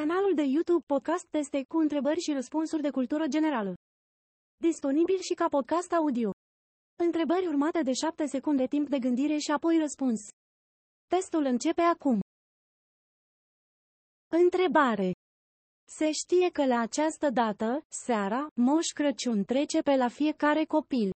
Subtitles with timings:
[0.00, 3.74] Canalul de YouTube Podcast Teste cu întrebări și răspunsuri de cultură generală.
[4.56, 6.30] Disponibil și ca podcast audio.
[6.96, 10.20] Întrebări urmate de 7 secunde timp de gândire și apoi răspuns.
[11.06, 12.20] Testul începe acum.
[14.28, 15.12] Întrebare.
[15.88, 21.10] Se știe că la această dată, seara, Moș Crăciun trece pe la fiecare copil.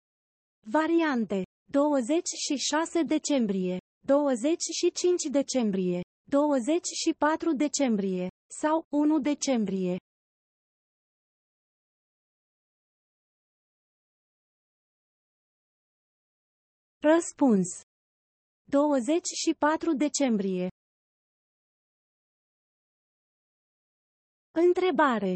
[0.67, 1.43] Variante.
[1.71, 6.01] 26 decembrie, 25 decembrie,
[6.31, 9.97] 24 decembrie sau 1 decembrie.
[16.99, 17.69] Răspuns.
[18.71, 20.69] 24 decembrie.
[24.51, 25.35] Întrebare.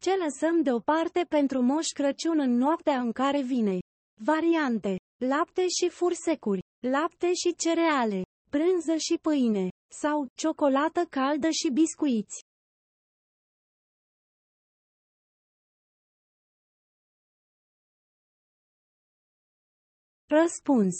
[0.00, 3.78] Ce lăsăm deoparte pentru Moș Crăciun în noaptea în care vine?
[4.20, 4.96] Variante.
[5.24, 9.68] Lapte și fursecuri, lapte și cereale, brânză și pâine,
[10.00, 12.42] sau ciocolată caldă și biscuiți.
[20.26, 20.94] Răspuns.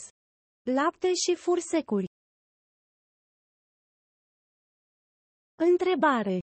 [0.62, 2.06] Lapte și fursecuri.
[5.55, 6.39] Întrebare.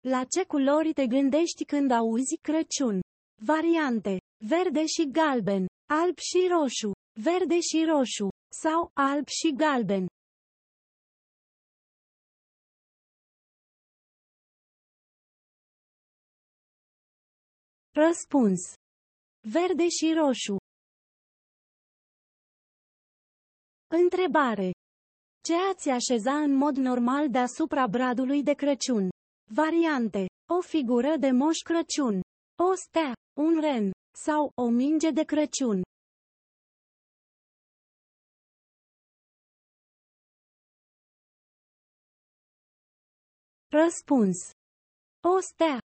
[0.00, 3.00] La ce culori te gândești când auzi Crăciun?
[3.42, 4.18] Variante.
[4.44, 8.28] Verde și galben, alb și roșu, verde și roșu,
[8.62, 10.06] sau alb și galben.
[18.04, 18.60] Răspuns.
[19.52, 20.56] Verde și roșu.
[23.86, 24.70] Întrebare.
[25.42, 29.08] Ce ați așeza în mod normal deasupra bradului de Crăciun?
[29.54, 30.26] Variante.
[30.56, 32.20] O figură de moș Crăciun.
[32.70, 33.90] O stea, un ren,
[34.24, 35.82] sau o minge de Crăciun.
[43.68, 44.50] Răspuns.
[45.36, 45.80] O stea.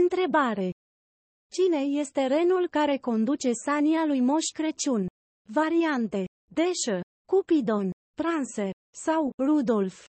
[0.00, 0.70] Întrebare.
[1.50, 5.06] Cine este renul care conduce sania lui Moș Crăciun?
[5.48, 6.24] Variante.
[6.54, 8.70] Deșă, Cupidon, Prancer
[9.04, 10.06] sau Rudolf.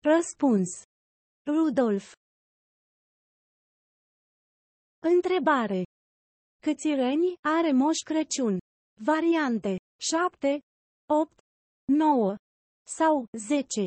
[0.00, 0.68] Răspuns.
[1.46, 2.12] Rudolf.
[4.98, 5.82] Întrebare.
[6.58, 8.58] Câți reni are Moș Crăciun?
[9.04, 9.76] Variante.
[10.00, 10.58] 7,
[11.10, 11.47] 8,
[11.92, 12.36] 9
[12.86, 13.86] sau 10.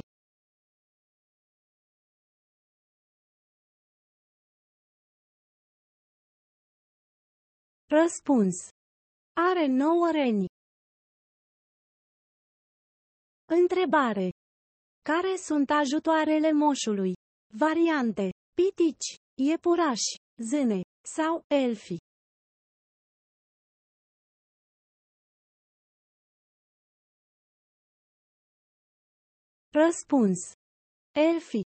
[7.90, 8.56] Răspuns.
[9.34, 10.46] Are 9 reni.
[13.46, 14.30] Întrebare.
[15.02, 17.14] Care sunt ajutoarele moșului?
[17.58, 18.30] Variante.
[18.54, 20.16] Pitici, iepurași,
[20.50, 20.82] zâne
[21.16, 21.98] sau elfi.
[29.74, 30.40] Răspuns.
[31.12, 31.62] Elfi.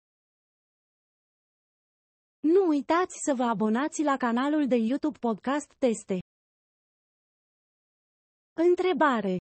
[2.41, 6.19] Nu uitați să vă abonați la canalul de YouTube Podcast Teste.
[8.53, 9.37] Întrebare.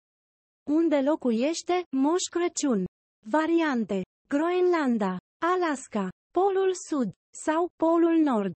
[0.69, 2.86] Unde locuiește Moș Crăciun?
[3.30, 4.02] Variante.
[4.30, 5.18] Groenlanda,
[5.53, 7.09] Alaska, Polul Sud
[7.46, 8.53] sau Polul Nord.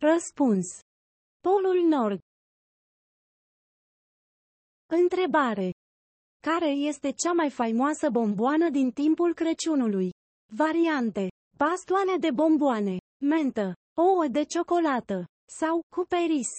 [0.00, 0.66] Răspuns.
[1.48, 2.20] Polul Nord.
[4.86, 5.72] Întrebare.
[6.40, 10.10] Care este cea mai faimoasă bomboană din timpul Crăciunului?
[10.56, 11.28] Variante.
[11.56, 15.24] Pastoane de bomboane, mentă, ouă de ciocolată
[15.58, 16.50] sau cuperis.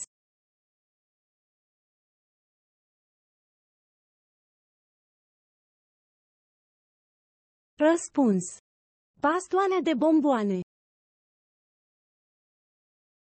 [7.75, 8.43] Răspuns.
[9.19, 10.59] Pastoane de bomboane.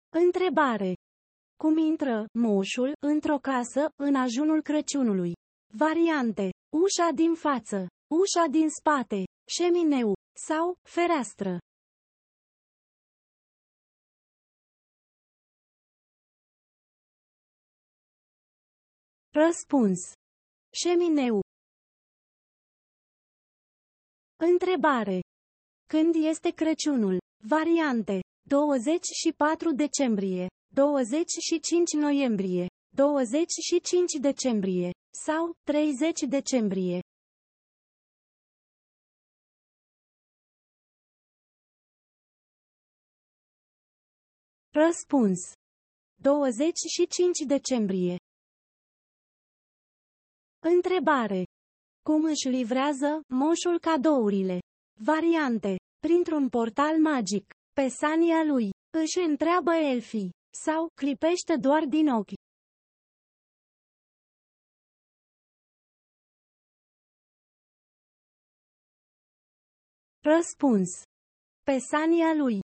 [0.10, 0.94] Întrebare.
[1.56, 5.34] Cum intră moșul într-o casă în ajunul Crăciunului?
[5.74, 6.50] Variante.
[6.74, 10.14] Ușa din față, ușa din spate, șemineu
[10.48, 11.60] sau fereastră.
[19.34, 20.00] Răspuns.
[20.74, 21.42] Șemineu.
[24.36, 25.20] Întrebare.
[25.90, 27.18] Când este Crăciunul?
[27.48, 28.20] Variante.
[28.48, 34.92] 24 decembrie, 25 noiembrie, 25 decembrie
[35.26, 37.00] sau 30 decembrie.
[44.74, 45.40] Răspuns.
[46.22, 48.18] 25 decembrie.
[50.60, 51.44] Întrebare.
[52.06, 54.60] Cum își livrează moșul cadourile?
[55.00, 55.76] Variante.
[56.00, 62.34] printr-un portal magic, pe sania lui, își întreabă elfii, sau clipește doar din ochi.
[70.22, 70.90] Răspuns.
[71.64, 72.60] Pe sania lui.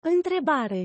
[0.00, 0.84] Întrebare.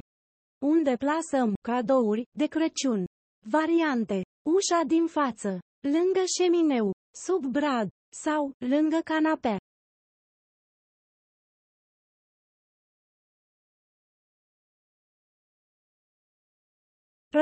[0.65, 3.05] Unde plasăm cadouri de Crăciun?
[3.45, 4.21] Variante.
[4.55, 6.91] Ușa din față, lângă șemineu,
[7.25, 7.87] sub brad
[8.23, 9.57] sau lângă canapea.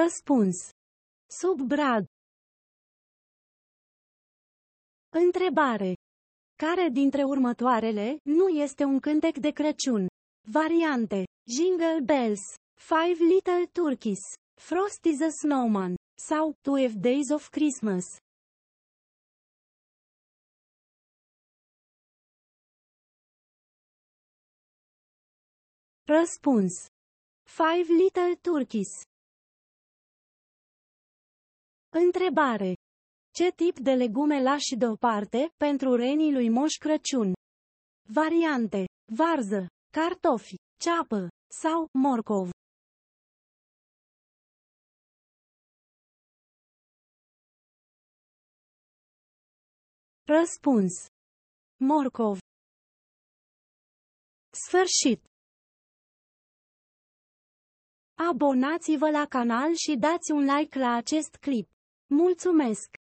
[0.04, 0.70] Răspuns.
[1.40, 2.06] Sub brad.
[5.10, 5.94] Întrebare.
[6.56, 10.08] Care dintre următoarele nu este un cântec de Crăciun?
[10.52, 11.24] Variante.
[11.56, 12.42] Jingle Bells,
[12.74, 14.20] Five Little Turkeys,
[14.62, 18.06] Frosty the Snowman sau Twelve Days of Christmas.
[26.06, 26.74] Răspuns.
[27.44, 29.15] Five Little Turkeys.
[32.04, 32.74] Întrebare.
[33.34, 37.34] Ce tip de legume lași deoparte pentru renii lui Moș Crăciun?
[38.10, 38.86] Variante.
[39.12, 41.28] Varză, cartofi, ceapă
[41.62, 42.50] sau morcov.
[50.24, 50.94] Răspuns.
[51.78, 52.38] Morcov.
[54.50, 55.26] Sfârșit.
[58.30, 61.74] Abonați-vă la canal și dați un like la acest clip.
[62.08, 62.98] Mulțumesc!